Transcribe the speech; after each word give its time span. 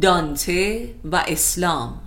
دانته 0.00 0.94
و 1.04 1.24
اسلام. 1.28 2.00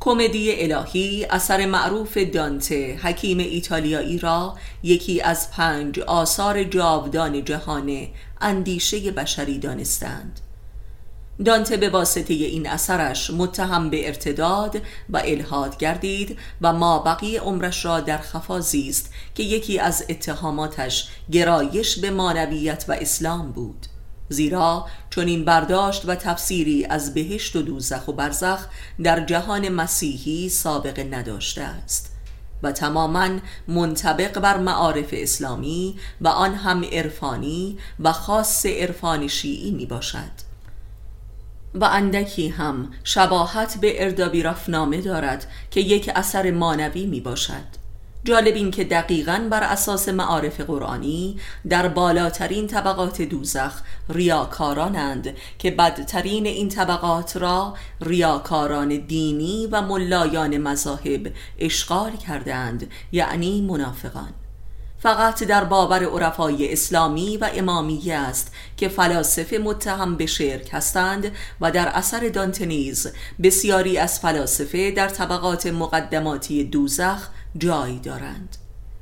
کمدی 0.00 0.72
الهی 0.72 1.24
اثر 1.30 1.66
معروف 1.66 2.18
دانته 2.18 2.98
حکیم 3.02 3.38
ایتالیایی 3.38 4.18
را 4.18 4.56
یکی 4.82 5.20
از 5.20 5.50
پنج 5.50 6.00
آثار 6.00 6.64
جاودان 6.64 7.44
جهان 7.44 8.08
اندیشه 8.40 9.10
بشری 9.10 9.58
دانستند. 9.58 10.40
دانته 11.44 11.76
به 11.76 11.90
واسطه 11.90 12.34
این 12.34 12.68
اثرش 12.68 13.30
متهم 13.30 13.90
به 13.90 14.06
ارتداد 14.06 14.82
و 15.10 15.22
الهاد 15.24 15.76
گردید 15.76 16.38
و 16.60 16.72
ما 16.72 16.98
بقیه 16.98 17.40
عمرش 17.40 17.84
را 17.84 18.00
در 18.00 18.18
خفا 18.18 18.60
زیست 18.60 19.12
که 19.34 19.42
یکی 19.42 19.78
از 19.78 20.04
اتهاماتش 20.08 21.08
گرایش 21.30 21.98
به 21.98 22.10
مانویت 22.10 22.84
و 22.88 22.92
اسلام 22.92 23.52
بود. 23.52 23.86
زیرا 24.28 24.86
چون 25.12 25.26
این 25.26 25.44
برداشت 25.44 26.08
و 26.08 26.14
تفسیری 26.14 26.84
از 26.84 27.14
بهشت 27.14 27.56
و 27.56 27.62
دوزخ 27.62 28.08
و 28.08 28.12
برزخ 28.12 28.66
در 29.02 29.24
جهان 29.24 29.68
مسیحی 29.68 30.48
سابقه 30.48 31.04
نداشته 31.04 31.62
است 31.62 32.12
و 32.62 32.72
تماما 32.72 33.28
منطبق 33.68 34.40
بر 34.40 34.58
معارف 34.58 35.08
اسلامی 35.12 35.96
و 36.20 36.28
آن 36.28 36.54
هم 36.54 36.84
عرفانی 36.84 37.78
و 38.00 38.12
خاص 38.12 38.66
عرفان 38.66 39.28
شیعی 39.28 39.70
می 39.70 39.86
باشد 39.86 40.52
و 41.74 41.84
اندکی 41.84 42.48
هم 42.48 42.92
شباهت 43.04 43.80
به 43.80 44.04
اردابی 44.04 44.42
رفنامه 44.42 45.00
دارد 45.00 45.46
که 45.70 45.80
یک 45.80 46.10
اثر 46.14 46.50
مانوی 46.50 47.06
می 47.06 47.20
باشد 47.20 47.81
جالب 48.24 48.54
این 48.54 48.70
که 48.70 48.84
دقیقا 48.84 49.48
بر 49.50 49.62
اساس 49.62 50.08
معارف 50.08 50.60
قرآنی 50.60 51.36
در 51.68 51.88
بالاترین 51.88 52.66
طبقات 52.66 53.22
دوزخ 53.22 53.82
ریاکارانند 54.08 55.36
که 55.58 55.70
بدترین 55.70 56.46
این 56.46 56.68
طبقات 56.68 57.36
را 57.36 57.74
ریاکاران 58.00 58.88
دینی 58.88 59.68
و 59.72 59.82
ملایان 59.82 60.58
مذاهب 60.58 61.32
اشغال 61.58 62.16
کردند 62.16 62.90
یعنی 63.12 63.60
منافقان. 63.60 64.41
فقط 65.02 65.42
در 65.42 65.64
باور 65.64 66.04
عرفای 66.04 66.72
اسلامی 66.72 67.36
و 67.36 67.50
امامیه 67.54 68.14
است 68.14 68.52
که 68.76 68.88
فلاسفه 68.88 69.58
متهم 69.58 70.16
به 70.16 70.26
شرک 70.26 70.68
هستند 70.72 71.32
و 71.60 71.70
در 71.70 71.88
اثر 71.88 72.28
دانتنیز 72.28 73.06
بسیاری 73.42 73.98
از 73.98 74.20
فلاسفه 74.20 74.90
در 74.90 75.08
طبقات 75.08 75.66
مقدماتی 75.66 76.64
دوزخ 76.64 77.28
جای 77.58 77.98
دارند. 77.98 78.56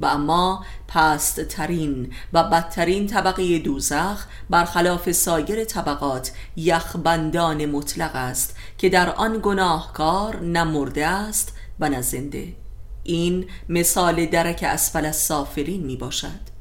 و 0.00 0.06
اما 0.06 0.64
پست 0.88 1.40
ترین 1.40 2.12
و 2.32 2.44
بدترین 2.44 3.06
طبقه 3.06 3.58
دوزخ 3.58 4.26
برخلاف 4.50 5.12
سایر 5.12 5.64
طبقات 5.64 6.32
یخبندان 6.56 7.66
مطلق 7.66 8.10
است 8.14 8.56
که 8.78 8.88
در 8.88 9.10
آن 9.10 9.40
گناهکار 9.42 10.40
نه 10.40 10.64
مرده 10.64 11.06
است 11.06 11.52
و 11.80 11.88
نه 11.88 12.02
زنده. 12.02 12.65
این 13.06 13.46
مثال 13.68 14.26
درک 14.26 14.64
اسفل 14.68 15.10
سافرین 15.10 15.82
می 15.82 15.96
باشد 15.96 16.56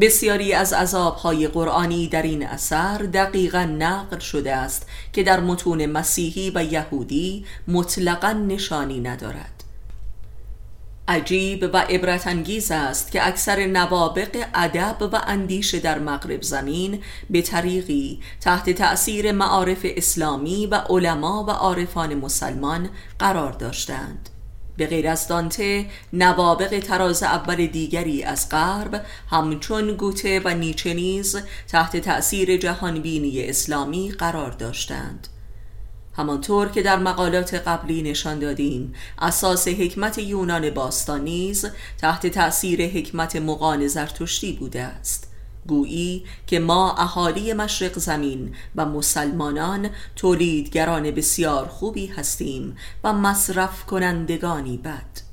بسیاری 0.00 0.52
از 0.52 0.72
عذابهای 0.72 1.48
قرآنی 1.48 2.08
در 2.08 2.22
این 2.22 2.46
اثر 2.46 2.98
دقیقا 2.98 3.62
نقل 3.78 4.18
شده 4.18 4.54
است 4.56 4.86
که 5.12 5.22
در 5.22 5.40
متون 5.40 5.86
مسیحی 5.86 6.52
و 6.54 6.64
یهودی 6.64 7.44
مطلقا 7.68 8.32
نشانی 8.32 9.00
ندارد. 9.00 9.64
عجیب 11.08 11.70
و 11.72 11.76
عبرت 11.76 12.26
انگیز 12.26 12.70
است 12.70 13.12
که 13.12 13.28
اکثر 13.28 13.66
نوابق 13.66 14.46
ادب 14.54 14.96
و 15.12 15.20
اندیشه 15.26 15.80
در 15.80 15.98
مغرب 15.98 16.42
زمین 16.42 17.02
به 17.30 17.42
طریقی 17.42 18.20
تحت 18.40 18.70
تأثیر 18.70 19.32
معارف 19.32 19.78
اسلامی 19.84 20.66
و 20.66 20.74
علما 20.74 21.44
و 21.44 21.50
عارفان 21.50 22.14
مسلمان 22.14 22.88
قرار 23.18 23.52
داشتند 23.52 24.28
به 24.76 24.86
غیر 24.86 25.08
از 25.08 25.28
دانته 25.28 25.86
نوابق 26.12 26.78
تراز 26.78 27.22
اول 27.22 27.66
دیگری 27.66 28.22
از 28.22 28.48
غرب 28.48 29.06
همچون 29.30 29.94
گوته 29.94 30.40
و 30.44 30.54
نیچه 30.54 30.94
نیز 30.94 31.36
تحت 31.68 31.96
تأثیر 31.96 32.56
جهانبینی 32.56 33.42
اسلامی 33.42 34.10
قرار 34.10 34.50
داشتند. 34.50 35.28
همانطور 36.16 36.68
که 36.68 36.82
در 36.82 36.98
مقالات 36.98 37.54
قبلی 37.54 38.02
نشان 38.02 38.38
دادیم 38.38 38.94
اساس 39.18 39.68
حکمت 39.68 40.18
یونان 40.18 40.70
باستان 40.70 41.24
نیز 41.24 41.66
تحت 41.98 42.26
تأثیر 42.26 42.86
حکمت 42.86 43.36
مقان 43.36 43.88
زرتشتی 43.88 44.52
بوده 44.52 44.82
است. 44.82 45.33
گویی 45.68 46.24
که 46.46 46.58
ما 46.58 46.94
اهالی 46.94 47.52
مشرق 47.52 47.98
زمین 47.98 48.54
و 48.76 48.86
مسلمانان 48.86 49.90
تولیدگران 50.16 51.10
بسیار 51.10 51.68
خوبی 51.68 52.06
هستیم 52.06 52.76
و 53.04 53.12
مصرف 53.12 53.84
کنندگانی 53.86 54.76
بد. 54.76 55.24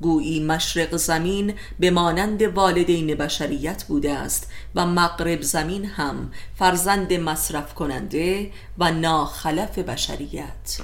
گویی 0.00 0.40
مشرق 0.40 0.96
زمین 0.96 1.54
به 1.78 1.90
مانند 1.90 2.42
والدین 2.42 3.14
بشریت 3.14 3.84
بوده 3.84 4.12
است 4.12 4.50
و 4.74 4.86
مغرب 4.86 5.40
زمین 5.42 5.84
هم 5.84 6.30
فرزند 6.58 7.12
مصرف 7.12 7.74
کننده 7.74 8.50
و 8.78 8.90
ناخلف 8.90 9.78
بشریت. 9.78 10.80